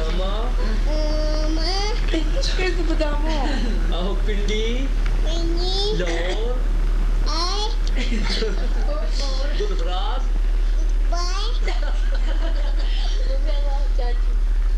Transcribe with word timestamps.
Pradama. 0.00 0.48
Questo 2.56 2.82
potevamo? 2.82 3.48
Aho 3.90 4.14
Pindi. 4.24 4.88
Lor. 5.98 6.58
Gurudras. 9.58 10.22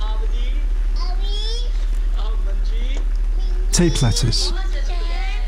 Avdi. 0.00 0.60
Ahmadji. 2.16 3.00
Tape 3.70 4.02
letters 4.02 4.52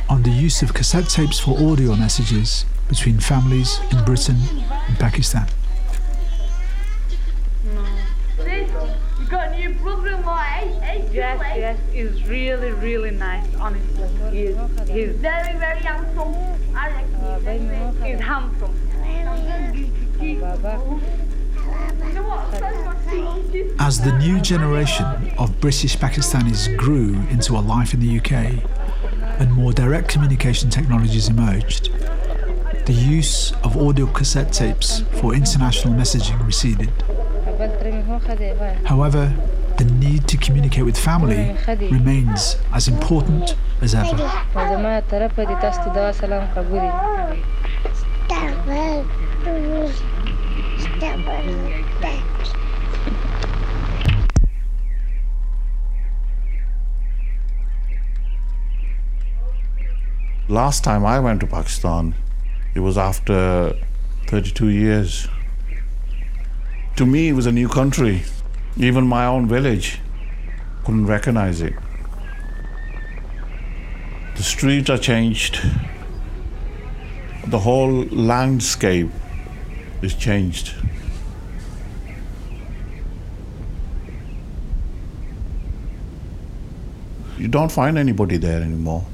on 0.09 0.22
the 0.22 0.31
use 0.31 0.63
of 0.63 0.72
cassette 0.72 1.09
tapes 1.09 1.41
for 1.41 1.59
audio 1.59 1.96
messages 1.96 2.64
between 2.89 3.18
families 3.18 3.81
in 3.91 4.04
Britain 4.04 4.39
and 4.89 4.99
Pakistan. 4.99 5.49
You 9.25 9.31
got 9.31 9.49
a 9.49 9.57
new 9.57 9.71
brother-in-law, 9.75 10.45
eh? 10.61 10.68
eh? 10.82 11.04
Yes, 11.14 11.41
yes, 11.57 11.79
he's 11.93 12.27
really, 12.29 12.73
really 12.73 13.13
nice, 13.13 13.46
honestly. 13.54 14.09
He's, 14.32 14.57
he's, 14.89 15.14
Very, 15.17 15.57
very 15.59 15.79
handsome. 15.79 16.35
I 16.75 16.89
reckon 16.90 17.09
he's 17.35 17.43
very, 17.45 17.59
very 17.59 18.11
he's 18.13 18.21
handsome. 18.21 18.75
You 19.09 19.25
know 22.14 22.23
what? 22.25 22.50
That's 22.50 22.77
what 22.85 22.96
she- 23.53 23.71
As 23.79 24.00
the 24.00 24.18
new 24.18 24.40
generation 24.40 25.07
of 25.39 25.61
British 25.61 25.96
Pakistanis 25.96 26.77
grew 26.77 27.15
into 27.31 27.53
a 27.57 27.61
life 27.61 27.95
in 27.95 28.01
the 28.01 28.18
UK 28.18 28.61
and 29.39 29.53
more 29.53 29.73
direct 29.73 30.09
communication 30.09 30.68
technologies 30.68 31.29
emerged, 31.29 31.90
the 32.87 32.92
use 32.92 33.53
of 33.62 33.77
audio 33.77 34.06
cassette 34.06 34.53
tapes 34.53 35.03
for 35.20 35.33
international 35.33 35.95
messaging 35.95 36.45
receded. 36.45 36.91
However, 38.85 39.33
the 39.78 39.84
need 39.84 40.28
to 40.28 40.36
communicate 40.36 40.84
with 40.84 40.97
family 40.97 41.56
remains 41.91 42.56
as 42.72 42.89
important 42.89 43.56
as 43.80 43.94
ever. 43.94 44.17
Last 60.48 60.84
time 60.84 61.06
I 61.06 61.19
went 61.19 61.41
to 61.41 61.47
Pakistan, 61.47 62.14
it 62.75 62.80
was 62.80 62.98
after 62.98 63.75
32 64.28 64.69
years. 64.69 65.27
To 66.97 67.06
me, 67.06 67.28
it 67.28 67.33
was 67.33 67.47
a 67.47 67.52
new 67.52 67.69
country 67.69 68.22
even 68.77 69.06
my 69.06 69.25
own 69.27 69.47
village 69.47 70.00
couldn't 70.84 71.06
recognize 71.06 71.61
it. 71.61 71.75
The 74.36 74.42
streets 74.42 74.91
are 74.91 74.98
changed. 74.98 75.61
The 77.47 77.61
whole 77.61 78.05
landscape 78.06 79.11
is 80.02 80.14
changed. 80.14 80.75
You 87.39 87.48
don't 87.48 87.70
find 87.70 87.97
anybody 87.97 88.39
there 88.39 88.61
anymore. 88.61 89.06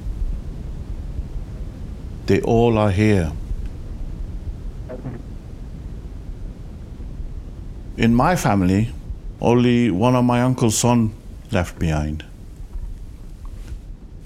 They 2.27 2.41
all 2.41 2.79
are 2.79 2.91
here. 2.91 3.33
In 7.97 8.15
my 8.15 8.37
family, 8.37 8.93
only 9.41 9.91
one 9.91 10.15
of 10.15 10.25
my 10.25 10.43
uncle's 10.43 10.77
son 10.77 11.13
left 11.51 11.79
behind. 11.79 12.25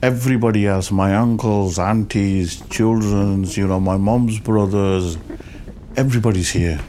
Everybody 0.03 0.67
else, 0.67 0.91
my 0.91 1.15
uncles, 1.15 1.79
aunties, 1.79 2.61
children's, 2.69 3.57
you 3.57 3.67
know, 3.67 3.81
my 3.81 3.97
mom's 3.97 4.39
brothers, 4.39 5.17
everybody's 5.97 6.51
here. 6.51 6.81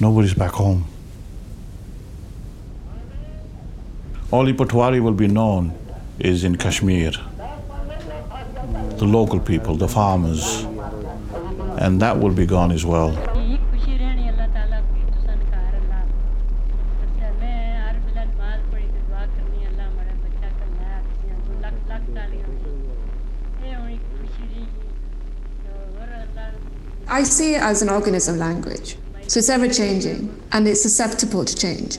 Nobody's 0.00 0.34
back 0.34 0.52
home. 0.52 0.84
Only 4.32 4.52
Potwari 4.52 5.00
will 5.00 5.14
be 5.14 5.28
known 5.28 5.72
is 6.18 6.44
in 6.44 6.56
Kashmir 6.56 7.12
the 8.98 9.06
local 9.06 9.38
people, 9.38 9.76
the 9.76 9.86
farmers, 9.86 10.64
and 11.78 12.02
that 12.02 12.18
will 12.18 12.32
be 12.32 12.44
gone 12.44 12.72
as 12.72 12.84
well. 12.84 13.10
I 27.18 27.24
see 27.24 27.56
it 27.56 27.60
as 27.60 27.82
an 27.82 27.88
organism 27.88 28.38
language. 28.38 28.96
So 29.26 29.38
it's 29.40 29.48
ever 29.48 29.68
changing 29.68 30.40
and 30.52 30.68
it's 30.68 30.80
susceptible 30.80 31.44
to 31.44 31.56
change. 31.56 31.98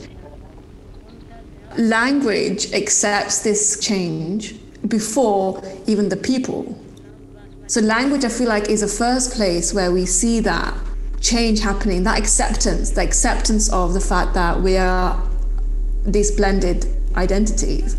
Language 1.76 2.72
accepts 2.72 3.42
this 3.42 3.78
change 3.80 4.54
before 4.88 5.62
even 5.86 6.08
the 6.08 6.16
people. 6.16 6.74
So 7.66 7.82
language, 7.82 8.24
I 8.24 8.30
feel 8.30 8.48
like, 8.48 8.70
is 8.70 8.80
the 8.80 8.88
first 8.88 9.34
place 9.34 9.74
where 9.74 9.92
we 9.92 10.06
see 10.06 10.40
that 10.40 10.72
change 11.20 11.60
happening, 11.60 12.02
that 12.04 12.18
acceptance, 12.18 12.88
the 12.88 13.02
acceptance 13.02 13.70
of 13.70 13.92
the 13.92 14.00
fact 14.00 14.32
that 14.32 14.62
we 14.62 14.78
are 14.78 15.22
these 16.06 16.30
blended 16.30 16.86
identities. 17.14 17.94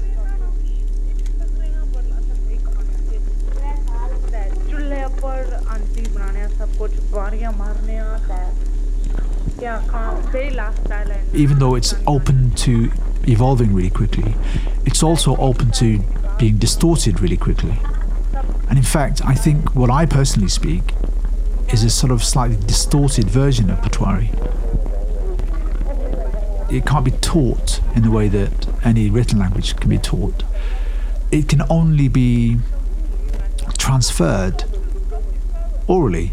even 11.34 11.60
though 11.60 11.76
it's 11.76 11.94
open 12.08 12.52
to 12.52 12.92
evolving 13.28 13.74
really 13.74 13.90
quickly, 13.90 14.34
it's 14.86 15.04
also 15.04 15.36
open 15.38 15.72
to 15.74 16.00
being 16.40 16.58
distorted 16.58 17.20
really 17.20 17.38
quickly. 17.38 17.78
And 18.70 18.78
in 18.78 18.84
fact, 18.84 19.22
I 19.24 19.36
think 19.36 19.76
what 19.76 19.92
I 19.92 20.06
personally 20.06 20.50
speak 20.50 20.94
is 21.72 21.84
a 21.84 21.90
sort 21.90 22.12
of 22.12 22.24
slightly 22.24 22.58
distorted 22.66 23.30
version 23.30 23.70
of 23.70 23.80
Potwari. 23.82 24.30
It 26.72 26.86
can't 26.86 27.06
be 27.06 27.12
taught 27.12 27.82
in 27.96 28.04
the 28.04 28.12
way 28.12 28.30
that 28.30 28.68
any 28.84 29.10
written 29.10 29.38
language 29.38 29.76
can 29.76 29.90
be 29.90 29.98
taught. 29.98 30.44
It 31.32 31.48
can 31.48 31.62
only 31.70 32.08
be 32.08 32.58
transferred 33.78 34.64
orally 35.88 36.32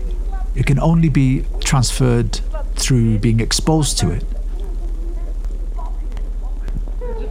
it 0.58 0.66
can 0.66 0.80
only 0.80 1.08
be 1.08 1.44
transferred 1.60 2.40
through 2.74 3.20
being 3.20 3.38
exposed 3.38 3.96
to 3.98 4.10
it. 4.10 4.24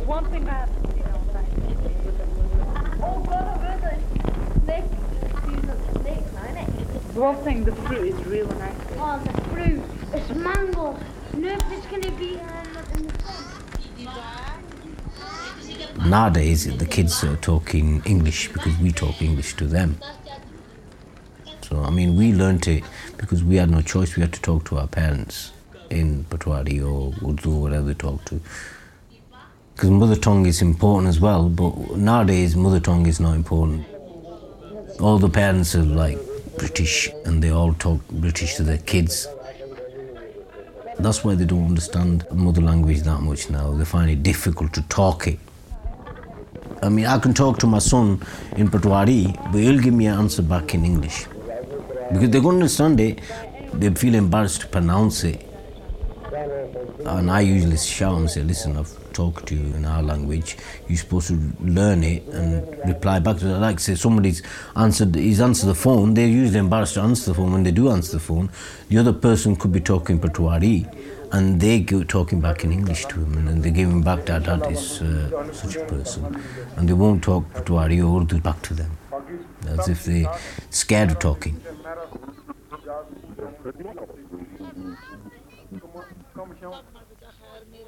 One 0.08 0.26
thing 0.32 0.48
I 0.48 0.54
have 0.54 0.70
to 0.82 0.88
say 0.94 1.04
Oh, 3.04 3.20
God, 3.28 3.60
where's 3.60 3.82
the 3.84 4.00
snake? 4.64 4.90
These 5.46 5.66
are 5.70 5.80
snakes, 6.00 6.32
aren't 6.38 6.58
it? 6.58 6.70
One 7.18 7.36
thing, 7.44 7.66
the 7.66 7.76
fruit 7.76 8.08
is 8.08 8.26
really 8.28 8.56
nice. 8.56 8.76
Oh, 8.96 9.20
the 9.22 9.42
fruit. 9.50 9.84
It's 10.14 10.30
mango. 10.30 10.98
No, 11.34 11.58
it's 11.70 11.86
going 11.88 12.04
to 12.04 12.12
be 12.12 12.40
um, 12.40 12.78
in 12.96 13.08
the. 15.98 16.08
Nowadays, 16.08 16.78
the 16.78 16.86
kids 16.86 17.26
are 17.26 17.36
talking 17.36 18.02
English 18.06 18.54
because 18.54 18.78
we 18.78 18.94
talk 18.94 19.22
English 19.22 19.58
to 19.58 19.68
them. 19.68 19.98
So, 21.68 21.84
I 21.84 21.90
mean, 21.90 22.16
we 22.16 22.32
learnt 22.32 22.66
it 22.70 22.86
because 23.18 23.44
we 23.44 23.58
had 23.58 23.70
no 23.70 23.82
choice. 23.82 24.16
We 24.16 24.22
had 24.22 24.32
to 24.32 24.42
talk 24.42 24.64
to 24.66 24.78
our 24.78 24.88
parents 24.88 25.52
in 25.90 26.24
Potwari 26.30 26.80
or 26.82 27.14
Urdu, 27.30 27.50
whatever 27.50 27.88
they 27.88 27.94
talk 27.94 28.24
to. 28.26 28.40
Because 29.74 29.90
mother 29.90 30.16
tongue 30.16 30.46
is 30.46 30.62
important 30.62 31.10
as 31.10 31.20
well, 31.20 31.50
but 31.50 31.98
nowadays, 31.98 32.56
mother 32.56 32.80
tongue 32.80 33.06
is 33.06 33.20
not 33.20 33.36
important. 33.36 33.86
All 35.02 35.20
the 35.20 35.28
parents 35.28 35.76
are 35.76 35.84
like 35.84 36.18
British 36.58 37.10
and 37.26 37.44
they 37.44 37.50
all 37.50 37.74
talk 37.74 38.00
British 38.10 38.56
to 38.56 38.64
their 38.64 38.78
kids. 38.80 39.28
That's 41.00 41.26
why 41.26 41.36
they 41.36 41.46
don't 41.46 41.66
understand 41.66 42.26
mother 42.32 42.62
language 42.62 43.02
that 43.02 43.20
much 43.20 43.50
now. 43.50 43.74
They 43.74 43.84
find 43.84 44.10
it 44.10 44.24
difficult 44.24 44.74
to 44.74 44.82
talk 44.84 45.28
it. 45.28 45.40
I 46.82 46.88
mean, 46.88 47.08
I 47.08 47.20
can 47.20 47.34
talk 47.34 47.60
to 47.60 47.68
my 47.68 47.80
son 47.80 48.22
in 48.56 48.70
Potwari, 48.70 49.36
but 49.52 49.60
he'll 49.60 49.82
give 49.82 49.94
me 49.94 50.08
an 50.08 50.18
answer 50.18 50.42
back 50.42 50.74
in 50.74 50.86
English. 50.86 51.26
Because 52.12 52.30
they 52.30 52.40
don't 52.40 52.56
understand 52.56 53.00
it, 53.00 53.20
they 53.74 53.90
feel 53.92 54.16
embarrassed 54.16 54.62
to 54.62 54.68
pronounce 54.68 55.24
it. 55.24 55.44
And 57.06 57.32
I 57.32 57.42
usually 57.42 57.78
shout 57.78 58.18
and 58.18 58.30
say, 58.30 58.44
listen, 58.44 58.76
I've 58.76 59.14
talked 59.14 59.48
to 59.48 59.56
you 59.56 59.74
in 59.76 59.86
our 59.86 60.04
language. 60.04 60.58
You're 60.88 60.98
supposed 60.98 61.30
to 61.30 61.40
learn 61.62 62.04
it 62.04 62.28
and 62.28 62.68
reply 62.86 63.20
back 63.20 63.38
to 63.38 63.48
it. 63.48 63.58
Like, 63.60 63.80
say, 63.80 63.96
somebody's 63.96 64.44
answered, 64.76 65.16
he's 65.16 65.40
answered 65.40 65.68
the 65.68 65.76
phone, 65.76 66.14
they're 66.14 66.28
usually 66.28 66.60
embarrassed 66.60 66.96
to 66.96 67.02
answer 67.02 67.32
the 67.32 67.36
phone. 67.36 67.54
When 67.54 67.64
they 67.64 67.72
do 67.72 67.90
answer 67.90 68.14
the 68.14 68.20
phone, 68.20 68.50
the 68.90 68.98
other 68.98 69.14
person 69.14 69.56
could 69.56 69.72
be 69.72 69.80
talking 69.80 70.20
Potwari 70.20 70.86
and 71.32 71.60
they 71.60 71.80
go 71.80 72.04
talking 72.04 72.40
back 72.42 72.64
in 72.64 72.72
English 72.72 73.06
to 73.08 73.16
him, 73.16 73.48
and 73.48 73.62
they 73.64 73.72
give 73.72 73.90
him 73.90 74.02
back 74.02 74.26
that 74.26 74.46
that 74.46 74.72
is 74.72 75.02
uh, 75.02 75.52
such 75.54 75.76
a 75.76 75.84
person, 75.86 76.42
and 76.78 76.88
they 76.88 76.94
won't 76.94 77.22
talk 77.24 77.44
Potwari 77.54 78.00
or 78.00 78.22
Urdu 78.22 78.40
back 78.40 78.62
to 78.62 78.74
them, 78.74 78.98
as 79.68 79.90
if 79.90 80.06
they're 80.06 80.34
scared 80.70 81.12
of 81.12 81.20
talking. 81.20 81.60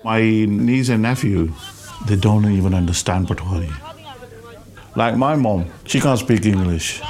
My 0.04 0.22
niece 0.22 0.90
and 0.90 1.02
nephew, 1.02 1.52
they 2.08 2.16
don't 2.16 2.50
even 2.52 2.74
understand 2.74 3.28
Potwari. 3.28 3.72
Like 4.96 5.18
my 5.18 5.36
mom, 5.36 5.66
she 5.86 6.00
can't 6.00 6.20
speak 6.20 6.46
English. 6.46 7.02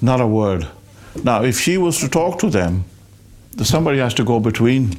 Not 0.00 0.20
a 0.20 0.26
word. 0.26 0.66
Now, 1.22 1.44
if 1.44 1.60
she 1.60 1.78
was 1.78 1.98
to 2.00 2.08
talk 2.08 2.38
to 2.40 2.50
them, 2.50 2.84
somebody 3.62 3.98
has 3.98 4.14
to 4.14 4.24
go 4.24 4.40
between. 4.40 4.96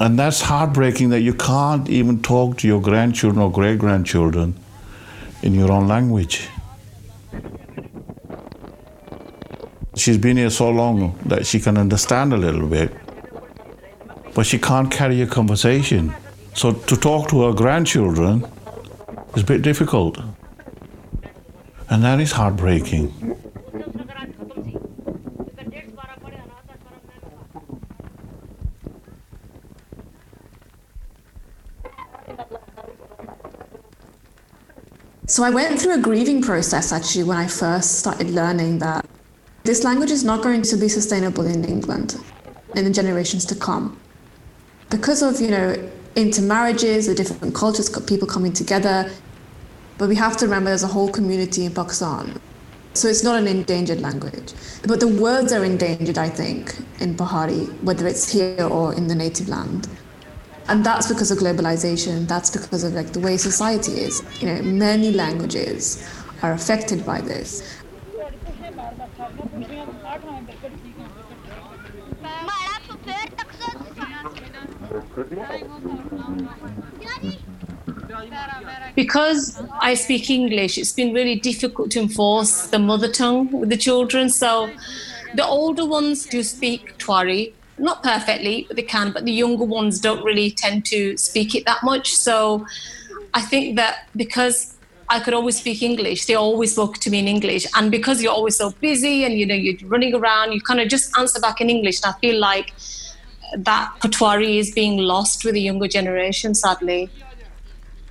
And 0.00 0.18
that's 0.18 0.40
heartbreaking 0.40 1.10
that 1.10 1.20
you 1.20 1.34
can't 1.34 1.88
even 1.88 2.22
talk 2.22 2.58
to 2.58 2.66
your 2.66 2.80
grandchildren 2.80 3.42
or 3.42 3.50
great 3.50 3.78
grandchildren 3.78 4.54
in 5.42 5.54
your 5.54 5.70
own 5.70 5.88
language. 5.88 6.48
She's 9.94 10.18
been 10.18 10.36
here 10.36 10.50
so 10.50 10.70
long 10.70 11.18
that 11.26 11.46
she 11.46 11.60
can 11.60 11.76
understand 11.76 12.32
a 12.32 12.36
little 12.36 12.66
bit, 12.66 12.94
but 14.34 14.46
she 14.46 14.58
can't 14.58 14.90
carry 14.90 15.22
a 15.22 15.26
conversation. 15.26 16.14
So 16.54 16.72
to 16.72 16.96
talk 16.96 17.28
to 17.30 17.42
her 17.42 17.52
grandchildren 17.52 18.44
is 19.36 19.42
a 19.42 19.46
bit 19.46 19.62
difficult. 19.62 20.18
And 21.90 22.02
that 22.02 22.20
is 22.20 22.32
heartbreaking. 22.32 23.12
So 35.26 35.44
I 35.44 35.48
went 35.50 35.80
through 35.80 35.94
a 35.94 35.98
grieving 35.98 36.42
process 36.42 36.92
actually 36.92 37.24
when 37.24 37.38
I 37.38 37.46
first 37.46 38.00
started 38.00 38.28
learning 38.30 38.80
that 38.80 39.06
this 39.64 39.82
language 39.82 40.10
is 40.10 40.24
not 40.24 40.42
going 40.42 40.60
to 40.60 40.76
be 40.76 40.88
sustainable 40.88 41.46
in 41.46 41.64
England 41.64 42.16
in 42.74 42.84
the 42.84 42.90
generations 42.90 43.46
to 43.46 43.54
come. 43.54 43.98
Because 44.92 45.22
of, 45.22 45.40
you 45.40 45.50
know, 45.50 45.90
intermarriages, 46.16 47.06
the 47.06 47.14
different 47.14 47.54
cultures, 47.54 47.88
people 48.06 48.28
coming 48.28 48.52
together. 48.52 49.10
But 49.96 50.10
we 50.10 50.16
have 50.16 50.36
to 50.36 50.44
remember 50.44 50.68
there's 50.68 50.82
a 50.82 50.86
whole 50.86 51.10
community 51.10 51.64
in 51.64 51.72
Pakistan. 51.72 52.38
So 52.92 53.08
it's 53.08 53.24
not 53.24 53.38
an 53.38 53.48
endangered 53.48 54.00
language. 54.02 54.52
But 54.86 55.00
the 55.00 55.08
words 55.08 55.50
are 55.54 55.64
endangered, 55.64 56.18
I 56.18 56.28
think, 56.28 56.76
in 57.00 57.16
Pahari, 57.16 57.72
whether 57.82 58.06
it's 58.06 58.30
here 58.30 58.68
or 58.70 58.92
in 58.92 59.06
the 59.06 59.14
native 59.14 59.48
land. 59.48 59.88
And 60.68 60.84
that's 60.84 61.08
because 61.08 61.30
of 61.30 61.38
globalization. 61.38 62.28
That's 62.28 62.50
because 62.50 62.84
of 62.84 62.92
like 62.92 63.14
the 63.14 63.20
way 63.20 63.38
society 63.38 63.92
is. 63.92 64.22
You 64.40 64.48
know, 64.48 64.62
many 64.62 65.10
languages 65.10 66.06
are 66.42 66.52
affected 66.52 67.06
by 67.06 67.22
this. 67.22 67.62
Because 78.94 79.62
I 79.80 79.94
speak 79.94 80.30
English, 80.30 80.78
it's 80.78 80.92
been 80.92 81.12
really 81.12 81.36
difficult 81.36 81.90
to 81.92 82.00
enforce 82.00 82.66
the 82.68 82.78
mother 82.78 83.08
tongue 83.08 83.50
with 83.50 83.68
the 83.68 83.76
children. 83.76 84.28
So 84.30 84.70
the 85.34 85.44
older 85.44 85.84
ones 85.86 86.26
do 86.26 86.42
speak 86.42 86.96
Twari, 86.98 87.52
not 87.78 88.02
perfectly, 88.02 88.64
but 88.68 88.76
they 88.76 88.82
can, 88.82 89.12
but 89.12 89.24
the 89.24 89.32
younger 89.32 89.64
ones 89.64 90.00
don't 90.00 90.22
really 90.24 90.50
tend 90.50 90.84
to 90.86 91.16
speak 91.16 91.54
it 91.54 91.64
that 91.66 91.82
much. 91.82 92.14
So 92.14 92.66
I 93.34 93.42
think 93.42 93.76
that 93.76 94.08
because 94.16 94.76
I 95.08 95.20
could 95.20 95.34
always 95.34 95.58
speak 95.58 95.82
English, 95.82 96.26
they 96.26 96.34
always 96.34 96.72
spoke 96.72 96.98
to 96.98 97.10
me 97.10 97.18
in 97.18 97.28
English. 97.28 97.66
And 97.74 97.90
because 97.90 98.22
you're 98.22 98.32
always 98.32 98.56
so 98.56 98.70
busy 98.80 99.24
and 99.24 99.34
you 99.34 99.44
know 99.44 99.54
you're 99.54 99.76
running 99.88 100.14
around, 100.14 100.52
you 100.52 100.60
kind 100.60 100.80
of 100.80 100.88
just 100.88 101.16
answer 101.18 101.40
back 101.40 101.60
in 101.60 101.68
English. 101.68 102.00
And 102.02 102.14
I 102.14 102.18
feel 102.18 102.38
like 102.38 102.72
that 103.56 103.92
Potwari 104.00 104.58
is 104.58 104.70
being 104.70 104.98
lost 104.98 105.44
with 105.44 105.54
the 105.54 105.60
younger 105.60 105.88
generation, 105.88 106.54
sadly. 106.54 107.10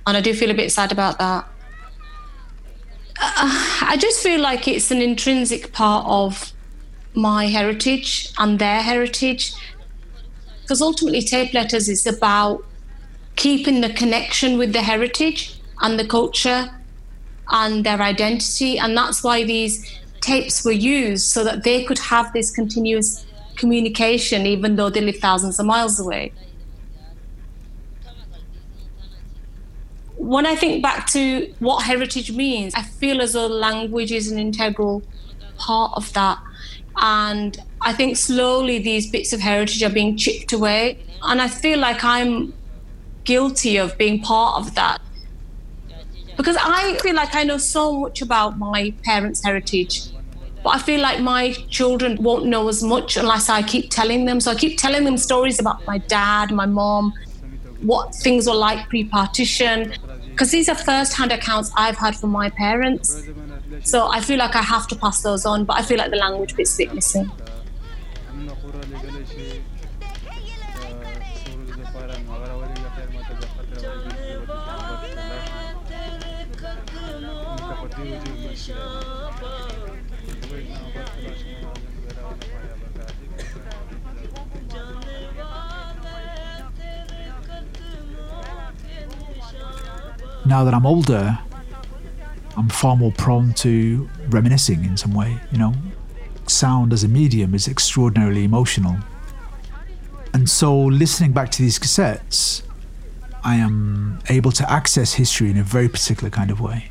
And 0.06 0.16
I 0.16 0.20
do 0.20 0.34
feel 0.34 0.50
a 0.50 0.54
bit 0.54 0.72
sad 0.72 0.92
about 0.92 1.18
that. 1.18 1.44
Uh, 3.20 3.78
I 3.82 3.96
just 4.00 4.22
feel 4.22 4.40
like 4.40 4.66
it's 4.66 4.90
an 4.90 5.00
intrinsic 5.00 5.72
part 5.72 6.06
of 6.08 6.52
my 7.14 7.46
heritage 7.46 8.32
and 8.38 8.58
their 8.58 8.82
heritage. 8.82 9.52
Because 10.62 10.80
ultimately, 10.80 11.22
tape 11.22 11.52
letters 11.54 11.88
is 11.88 12.06
about 12.06 12.64
keeping 13.36 13.80
the 13.80 13.92
connection 13.92 14.58
with 14.58 14.72
the 14.72 14.82
heritage 14.82 15.60
and 15.80 15.98
the 15.98 16.06
culture 16.06 16.70
and 17.50 17.84
their 17.84 18.00
identity. 18.00 18.78
And 18.78 18.96
that's 18.96 19.22
why 19.22 19.44
these 19.44 20.00
tapes 20.20 20.64
were 20.64 20.72
used 20.72 21.26
so 21.26 21.44
that 21.44 21.64
they 21.64 21.84
could 21.84 21.98
have 21.98 22.32
this 22.32 22.50
continuous 22.50 23.26
communication, 23.56 24.46
even 24.46 24.76
though 24.76 24.90
they 24.90 25.00
live 25.00 25.16
thousands 25.16 25.58
of 25.58 25.66
miles 25.66 26.00
away. 26.00 26.32
When 30.16 30.46
I 30.46 30.54
think 30.54 30.82
back 30.82 31.08
to 31.12 31.52
what 31.58 31.84
heritage 31.84 32.32
means, 32.32 32.74
I 32.74 32.82
feel 32.82 33.20
as 33.20 33.32
though 33.32 33.46
language 33.46 34.12
is 34.12 34.30
an 34.30 34.38
integral 34.38 35.02
part 35.58 35.92
of 35.96 36.12
that. 36.12 36.38
And 36.96 37.58
I 37.80 37.92
think 37.92 38.16
slowly 38.16 38.78
these 38.78 39.10
bits 39.10 39.32
of 39.32 39.40
heritage 39.40 39.82
are 39.82 39.90
being 39.90 40.16
chipped 40.16 40.52
away. 40.52 40.98
And 41.22 41.40
I 41.40 41.48
feel 41.48 41.78
like 41.78 42.04
I'm 42.04 42.52
guilty 43.24 43.76
of 43.76 43.96
being 43.98 44.20
part 44.20 44.60
of 44.60 44.74
that. 44.74 45.00
Because 46.36 46.56
I 46.60 46.98
feel 47.02 47.14
like 47.14 47.34
I 47.34 47.44
know 47.44 47.58
so 47.58 48.00
much 48.00 48.22
about 48.22 48.58
my 48.58 48.94
parents' 49.04 49.44
heritage. 49.44 50.12
But 50.62 50.76
I 50.76 50.78
feel 50.78 51.00
like 51.00 51.20
my 51.20 51.52
children 51.70 52.22
won't 52.22 52.46
know 52.46 52.68
as 52.68 52.82
much 52.82 53.16
unless 53.16 53.48
I 53.48 53.62
keep 53.62 53.90
telling 53.90 54.24
them. 54.26 54.40
So 54.40 54.52
I 54.52 54.54
keep 54.54 54.78
telling 54.78 55.04
them 55.04 55.16
stories 55.16 55.58
about 55.58 55.84
my 55.86 55.98
dad, 55.98 56.52
my 56.52 56.66
mom, 56.66 57.12
what 57.80 58.14
things 58.14 58.46
were 58.46 58.54
like 58.54 58.88
pre 58.88 59.04
partition. 59.04 59.94
Because 60.30 60.50
these 60.50 60.68
are 60.68 60.74
first 60.74 61.14
hand 61.14 61.32
accounts 61.32 61.72
I've 61.76 61.96
had 61.96 62.16
from 62.16 62.30
my 62.30 62.48
parents. 62.48 63.28
So 63.82 64.08
I 64.08 64.20
feel 64.20 64.38
like 64.38 64.54
I 64.54 64.62
have 64.62 64.86
to 64.88 64.96
pass 64.96 65.22
those 65.22 65.44
on, 65.44 65.64
but 65.64 65.78
I 65.78 65.82
feel 65.82 65.98
like 65.98 66.10
the 66.10 66.16
language 66.16 66.54
bit's 66.56 66.74
a 66.74 66.78
bit 66.78 66.94
missing. 66.94 67.30
Now 90.44 90.64
that 90.64 90.74
I'm 90.74 90.86
older, 90.86 91.38
I'm 92.56 92.68
far 92.68 92.96
more 92.96 93.12
prone 93.12 93.52
to 93.54 94.08
reminiscing 94.28 94.84
in 94.84 94.96
some 94.96 95.14
way, 95.14 95.38
you 95.50 95.58
know. 95.58 95.72
Sound 96.46 96.92
as 96.92 97.04
a 97.04 97.08
medium 97.08 97.54
is 97.54 97.68
extraordinarily 97.68 98.44
emotional. 98.44 98.96
And 100.34 100.48
so 100.50 100.76
listening 100.76 101.32
back 101.32 101.50
to 101.52 101.62
these 101.62 101.78
cassettes, 101.78 102.62
I 103.44 103.56
am 103.56 104.20
able 104.28 104.52
to 104.52 104.70
access 104.70 105.14
history 105.14 105.50
in 105.50 105.56
a 105.56 105.62
very 105.62 105.88
particular 105.88 106.30
kind 106.30 106.50
of 106.50 106.60
way. 106.60 106.90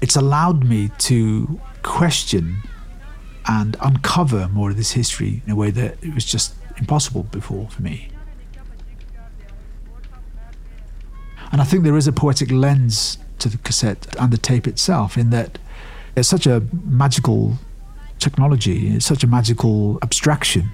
It's 0.00 0.16
allowed 0.16 0.64
me 0.64 0.90
to 0.98 1.60
question 1.82 2.58
and 3.46 3.76
uncover 3.80 4.48
more 4.48 4.70
of 4.70 4.76
this 4.76 4.92
history 4.92 5.42
in 5.46 5.50
a 5.50 5.56
way 5.56 5.70
that 5.70 5.96
it 6.02 6.14
was 6.14 6.24
just 6.24 6.54
impossible 6.76 7.24
before 7.24 7.68
for 7.68 7.82
me. 7.82 8.08
And 11.50 11.60
I 11.60 11.64
think 11.64 11.84
there 11.84 11.96
is 11.96 12.06
a 12.06 12.12
poetic 12.12 12.50
lens 12.50 13.18
to 13.38 13.48
the 13.48 13.58
cassette 13.58 14.14
and 14.18 14.32
the 14.32 14.38
tape 14.38 14.66
itself 14.66 15.16
in 15.16 15.30
that 15.30 15.58
it's 16.16 16.28
such 16.28 16.46
a 16.46 16.62
magical 16.84 17.54
technology, 18.18 18.94
it's 18.94 19.06
such 19.06 19.22
a 19.22 19.26
magical 19.26 19.98
abstraction. 20.02 20.70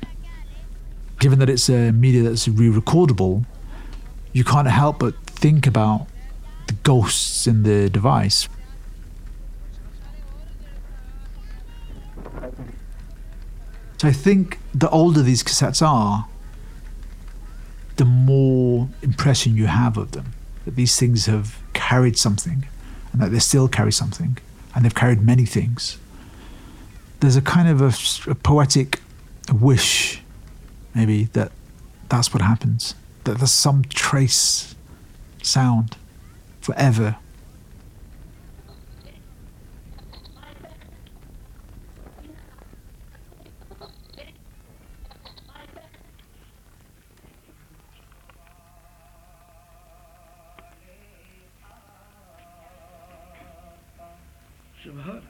Given 1.20 1.38
that 1.38 1.48
it's 1.48 1.68
a 1.68 1.92
media 1.92 2.22
that's 2.22 2.48
re 2.48 2.68
recordable, 2.68 3.44
you 4.32 4.44
can't 4.44 4.68
help 4.68 4.98
but 4.98 5.14
think 5.26 5.66
about 5.66 6.06
the 6.66 6.72
ghosts 6.82 7.46
in 7.46 7.62
the 7.62 7.88
device. 7.88 8.48
So 13.98 14.08
I 14.08 14.12
think 14.12 14.58
the 14.74 14.90
older 14.90 15.22
these 15.22 15.42
cassettes 15.42 15.86
are, 15.86 16.26
the 17.96 18.04
more 18.04 18.88
impression 19.02 19.56
you 19.56 19.66
have 19.66 19.96
of 19.96 20.12
them. 20.12 20.32
That 20.64 20.76
these 20.76 20.98
things 20.98 21.26
have 21.26 21.58
carried 21.72 22.16
something 22.16 22.66
and 23.12 23.20
that 23.20 23.30
they 23.30 23.38
still 23.38 23.68
carry 23.68 23.92
something 23.92 24.38
and 24.74 24.84
they've 24.84 24.94
carried 24.94 25.20
many 25.20 25.46
things. 25.46 25.98
There's 27.20 27.36
a 27.36 27.42
kind 27.42 27.68
of 27.68 27.80
a, 27.80 28.30
a 28.30 28.34
poetic 28.34 29.00
wish 29.52 30.22
maybe 30.94 31.24
that 31.24 31.52
that's 32.08 32.32
what 32.32 32.42
happens. 32.42 32.94
That 33.24 33.38
there's 33.38 33.50
some 33.50 33.84
trace 33.84 34.74
sound 35.42 35.96
forever. 36.60 37.16
When 54.86 55.22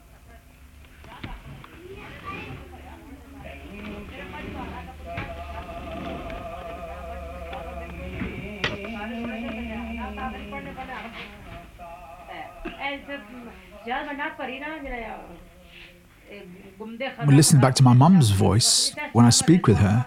listening 17.37 17.61
back 17.61 17.75
to 17.75 17.83
my 17.83 17.93
mum's 17.93 18.31
voice 18.31 18.93
when 19.13 19.25
I 19.25 19.29
speak 19.29 19.67
with 19.67 19.77
her, 19.77 20.05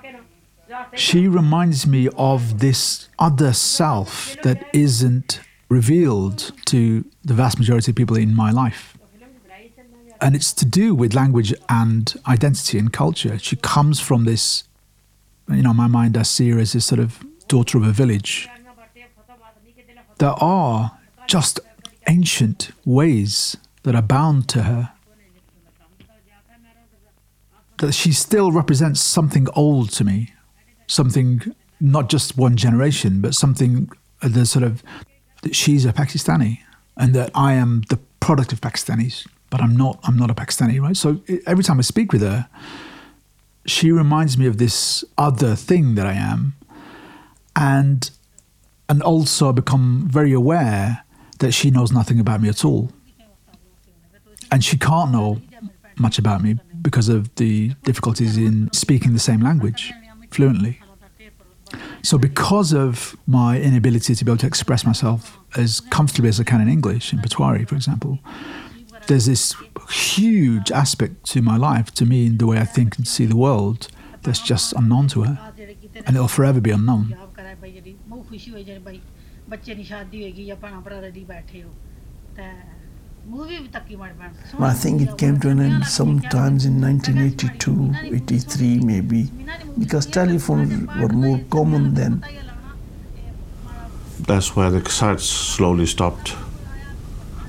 she 0.95 1.27
reminds 1.27 1.87
me 1.87 2.11
of 2.19 2.59
this 2.59 3.09
other 3.19 3.55
self 3.55 4.37
that 4.43 4.63
isn't 4.75 5.41
revealed 5.71 6.53
to 6.67 7.07
the 7.25 7.33
vast 7.33 7.59
majority 7.59 7.93
of 7.93 7.97
people 7.97 8.19
in 8.19 8.37
my 8.37 8.51
life. 8.51 8.98
And 10.21 10.35
it's 10.35 10.53
to 10.55 10.65
do 10.65 10.95
with 10.95 11.15
language 11.15 11.55
and 11.69 12.13
identity 12.27 12.79
and 12.79 12.93
culture. 12.93 13.39
She 13.39 13.57
comes 13.57 14.01
from 14.01 14.25
this, 14.25 14.65
you 15.49 15.63
know, 15.63 15.73
my 15.73 15.87
mind, 15.87 16.17
I 16.17 16.23
see 16.23 16.51
her 16.51 16.59
as 16.59 16.73
this 16.73 16.87
sort 16.87 17.01
of 17.01 17.25
daughter 17.47 17.79
of 17.79 17.85
a 17.85 17.93
village. 17.93 18.49
There 20.19 20.31
are 20.31 20.99
just 21.29 21.61
ancient 22.09 22.71
ways 22.85 23.57
that 23.85 23.95
are 23.95 24.03
bound 24.03 24.49
to 24.49 24.63
her. 24.63 24.93
That 27.79 27.93
she 27.93 28.13
still 28.13 28.51
represents 28.51 29.01
something 29.01 29.47
old 29.55 29.91
to 29.93 30.05
me, 30.05 30.33
something 30.89 31.55
not 31.81 32.09
just 32.09 32.37
one 32.37 32.57
generation, 32.57 33.21
but 33.21 33.35
something 33.35 33.89
uh, 34.21 34.29
the 34.29 34.47
sort 34.47 34.65
of 34.65 34.83
that 35.43 35.55
she's 35.55 35.85
a 35.85 35.93
Pakistani 35.93 36.59
and 36.97 37.15
that 37.15 37.31
I 37.35 37.53
am 37.53 37.83
the 37.89 37.99
product 38.19 38.53
of 38.53 38.61
Pakistanis, 38.61 39.27
but 39.51 39.61
I'm 39.61 39.77
not. 39.77 39.99
I'm 40.05 40.17
not 40.17 40.31
a 40.31 40.35
Pakistani, 40.35 40.81
right? 40.81 40.97
So 40.97 41.21
every 41.47 41.65
time 41.65 41.79
I 41.79 41.83
speak 41.83 42.13
with 42.13 42.23
her, 42.23 42.49
she 43.67 43.91
reminds 43.91 44.37
me 44.37 44.47
of 44.47 44.59
this 44.59 45.05
other 45.17 45.55
thing 45.55 45.95
that 45.95 46.07
I 46.07 46.15
am, 46.15 46.55
and 47.57 48.11
and 48.89 49.03
also 49.03 49.51
I 49.51 49.53
become 49.53 50.09
very 50.11 50.33
aware 50.33 51.05
that 51.39 51.53
she 51.53 51.71
knows 51.71 51.93
nothing 51.93 52.19
about 52.19 52.41
me 52.41 52.49
at 52.49 52.65
all. 52.65 52.91
And 54.51 54.65
she 54.65 54.79
can't 54.79 55.13
know 55.13 55.41
much 55.99 56.19
about 56.19 56.43
me 56.43 56.59
because 56.81 57.09
of 57.09 57.35
the 57.37 57.75
difficulties 57.83 58.37
in 58.37 58.71
speaking 58.73 59.13
the 59.13 59.19
same 59.19 59.41
language 59.41 59.93
fluently. 60.31 60.81
So, 62.03 62.17
because 62.17 62.73
of 62.73 63.17
my 63.27 63.61
inability 63.61 64.15
to 64.15 64.25
be 64.25 64.31
able 64.31 64.39
to 64.39 64.47
express 64.47 64.87
myself 64.87 65.39
as 65.57 65.81
comfortably 65.81 66.31
as 66.31 66.41
I 66.41 66.45
can 66.45 66.61
in 66.63 66.69
English, 66.69 67.13
in 67.13 67.19
Potwari, 67.19 67.69
for 67.69 67.75
example, 67.75 68.19
there's 69.09 69.27
this 69.27 69.55
huge 69.91 70.71
aspect 70.71 71.25
to 71.25 71.43
my 71.43 71.57
life, 71.57 71.93
to 71.95 72.05
me, 72.07 72.27
in 72.27 72.39
the 72.39 72.47
way 72.47 72.59
I 72.59 72.65
think 72.65 72.97
and 72.99 73.09
see 73.09 73.25
the 73.27 73.37
world, 73.37 73.89
that's 74.23 74.41
just 74.41 74.73
unknown 74.75 75.09
to 75.09 75.23
her. 75.23 75.53
And 76.07 76.15
it'll 76.15 76.29
forever 76.29 76.61
be 76.61 76.71
unknown. 76.71 77.17
Well, 84.59 84.71
I 84.71 84.75
think 84.75 85.03
it 85.03 85.19
came 85.19 85.41
to 85.41 85.49
an 85.49 85.61
end 85.61 85.87
sometimes 85.87 86.65
in 86.67 86.81
1982, 86.81 88.15
83 88.15 88.81
maybe, 88.81 89.31
because 89.79 90.07
telephones 90.07 90.87
were 91.01 91.09
more 91.09 91.41
common 91.51 91.95
then. 91.95 92.25
That's 94.21 94.55
where 94.55 94.71
the 94.71 94.89
sites 94.91 95.25
slowly 95.25 95.87
stopped 95.87 96.35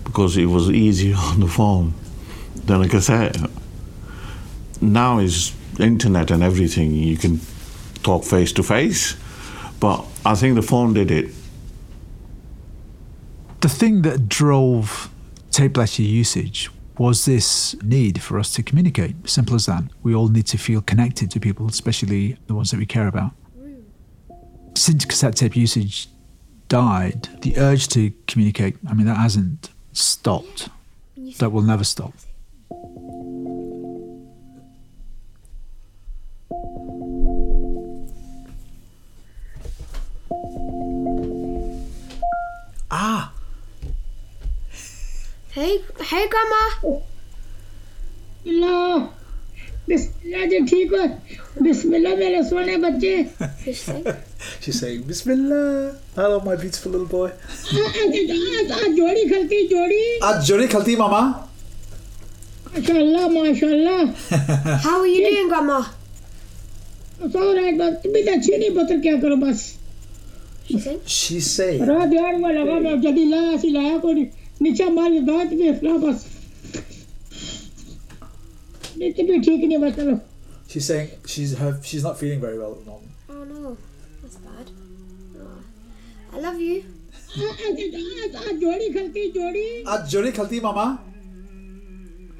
because 0.09 0.37
it 0.37 0.47
was 0.47 0.71
easier 0.71 1.15
on 1.31 1.39
the 1.39 1.47
phone 1.47 1.93
than 2.65 2.81
a 2.81 2.89
cassette. 2.89 3.37
Now 4.81 5.19
is 5.19 5.53
internet 5.79 6.31
and 6.31 6.41
everything. 6.43 6.91
You 6.91 7.17
can 7.17 7.39
talk 8.01 8.23
face 8.23 8.51
to 8.53 8.63
face, 8.63 9.15
but 9.79 10.05
I 10.25 10.35
think 10.35 10.55
the 10.55 10.61
phone 10.61 10.93
did 10.93 11.11
it. 11.11 11.31
The 13.61 13.69
thing 13.69 14.01
that 14.03 14.27
drove 14.29 15.09
tape 15.51 15.77
letter 15.77 16.01
usage 16.01 16.69
was 16.97 17.25
this 17.25 17.75
need 17.83 18.21
for 18.21 18.39
us 18.39 18.53
to 18.53 18.63
communicate. 18.63 19.29
Simple 19.29 19.55
as 19.55 19.67
that. 19.67 19.83
We 20.01 20.15
all 20.15 20.29
need 20.29 20.47
to 20.47 20.57
feel 20.57 20.81
connected 20.81 21.29
to 21.31 21.39
people, 21.39 21.67
especially 21.67 22.37
the 22.47 22.55
ones 22.55 22.71
that 22.71 22.79
we 22.79 22.85
care 22.85 23.07
about. 23.07 23.31
Since 24.75 25.05
cassette 25.05 25.35
tape 25.35 25.55
usage 25.55 26.07
died, 26.67 27.29
the 27.41 27.57
urge 27.57 27.87
to 27.89 28.11
communicate, 28.27 28.77
I 28.87 28.93
mean, 28.93 29.07
that 29.07 29.17
hasn't 29.17 29.69
stopped. 29.92 30.68
That 31.38 31.50
will 31.50 31.62
never 31.62 31.84
stop. 31.84 32.12
Ah! 42.90 43.32
Hey, 45.50 45.80
hey, 46.00 46.28
Grandma. 46.28 47.00
बिस्मिल्लाह 48.46 48.98
बिस्मिल्लाह 49.88 50.44
जी 50.48 50.58
ठीक 50.68 50.92
हो 50.94 51.06
बिस्मिल्लाह 51.62 52.14
मेरे 52.16 52.42
सोने 52.48 52.76
बच्चे 52.84 53.14
She's 54.60 54.78
saying, 54.80 55.02
Bismillah. 55.02 55.94
Hello, 56.16 56.40
my 56.40 56.56
beautiful 56.56 56.92
little 56.92 57.06
boy. 57.06 57.28
आज 57.30 58.16
आज 58.20 58.70
आज 58.72 58.90
जोड़ी 58.96 59.24
खलती 59.32 59.66
जोड़ी 59.68 60.02
आज 60.30 60.44
जोड़ी 60.48 60.66
खलती 60.74 60.96
मामा 60.96 61.20
माशाल्लाह 62.74 63.28
माशाल्लाह 63.36 64.00
How 64.86 64.96
are 65.00 65.06
you 65.06 65.20
doing, 65.28 65.48
Grandma? 65.52 65.80
सो 67.32 67.40
रात 67.56 67.74
बस 67.80 67.92
तुम 68.02 68.12
भी 68.12 68.22
तो 68.22 68.32
अच्छी 68.32 68.56
नहीं 68.58 68.70
पता 68.76 68.96
क्या 69.02 69.16
करो 69.24 69.36
बस 69.46 69.60
She's 71.06 71.46
saying. 71.56 71.80
रात 71.88 72.08
ध्यान 72.08 72.40
में 72.42 72.52
लगा 72.52 72.78
मैं 72.86 73.00
जल्दी 73.00 73.24
लाया 73.30 73.56
सी 73.64 73.70
लाया 73.72 73.96
को 74.04 74.12
नीचे 74.62 74.84
मार 74.98 75.18
दांत 75.28 75.52
में 75.52 75.78
फला 75.80 75.96
बस 76.06 76.24
नीचे 78.98 79.22
भी 79.22 79.38
ठीक 79.46 79.64
नहीं 79.64 79.78
बस 79.78 79.94
चलो 79.96 80.18
She's 80.74 80.86
saying 80.90 81.08
she's 81.32 81.50
her 81.58 81.72
she's 81.88 82.02
not 82.04 82.18
feeling 82.20 82.40
very 82.44 82.58
well 82.58 82.72
at 82.72 82.78
the 82.84 82.90
moment. 82.90 83.10
Oh 83.30 83.44
no, 83.50 83.76
that's 84.28 84.36
bad. 84.36 84.70
Oh. 85.38 86.36
I 86.36 86.40
love 86.40 86.60
you. 86.60 86.82
आज 87.34 87.80
आज 87.80 88.34
आज 88.36 88.58
जोड़ी 88.60 88.88
खलती 88.94 89.30
जोड़ी 89.32 89.82
आज 89.90 90.08
जोड़ी 90.10 90.30
खलती 90.32 90.60
मामा 90.60 90.84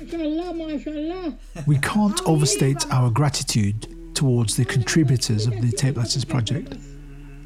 माशाल्लाह 0.03 0.53
माशाल्लाह 0.59 1.67
We 1.67 1.79
can't 1.79 2.21
overstate 2.27 2.87
our 2.93 3.11
gratitude 3.11 3.89
towards 4.15 4.57
the 4.57 4.65
contributors 4.65 5.47
of 5.47 5.61
the 5.61 5.73
Tape 5.73 5.97
Letters 5.97 6.25
project. 6.25 6.77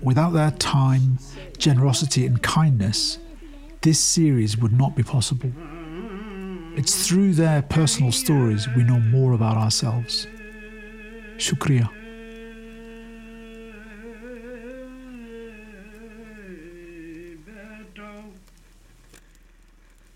Without 0.02 0.32
their 0.32 0.50
time, 0.52 1.18
generosity, 1.56 2.26
and 2.26 2.42
kindness, 2.42 3.18
this 3.80 3.98
series 3.98 4.56
would 4.58 4.72
not 4.72 4.94
be 4.94 5.02
possible. 5.02 5.50
It's 6.76 7.06
through 7.06 7.32
their 7.34 7.62
personal 7.62 8.12
stories 8.12 8.68
we 8.76 8.84
know 8.84 9.00
more 9.00 9.32
about 9.32 9.56
ourselves. 9.56 10.26
Shukriya. 11.38 11.88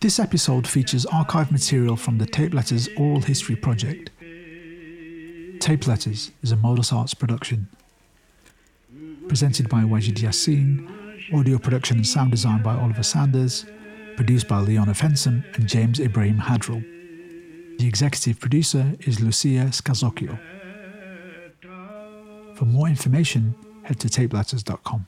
This 0.08 0.20
episode 0.22 0.66
features 0.66 1.06
archive 1.06 1.52
material 1.52 1.98
from 1.98 2.18
the 2.18 2.26
Tape 2.26 2.54
Letters 2.54 2.88
Oral 2.96 3.20
History 3.20 3.58
Project. 3.58 4.10
Tape 5.60 5.86
Letters 5.86 6.32
is 6.42 6.54
a 6.54 6.56
Modus 6.56 6.94
Arts 6.94 7.14
production. 7.14 7.68
Presented 9.28 9.68
by 9.68 9.82
Wajid 9.82 10.14
Yassin, 10.14 10.90
audio 11.38 11.58
production 11.58 11.98
and 11.98 12.08
sound 12.08 12.32
design 12.32 12.64
by 12.64 12.74
Oliver 12.74 13.04
Sanders, 13.04 13.66
produced 14.16 14.48
by 14.48 14.60
Leona 14.60 14.94
Fensome 14.94 15.44
and 15.58 15.68
James 15.68 16.00
Ibrahim 16.00 16.38
Hadrell. 16.38 16.82
The 17.78 17.86
executive 17.86 18.40
producer 18.40 18.96
is 19.02 19.20
Lucia 19.20 19.66
Scazzocchio. 19.72 20.40
For 22.56 22.64
more 22.64 22.88
information, 22.88 23.56
head 23.84 24.00
to 24.00 24.08
tapeletters.com. 24.08 25.06